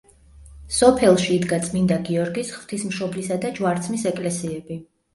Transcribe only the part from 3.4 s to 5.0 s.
და ჯვარცმის ეკლესიები.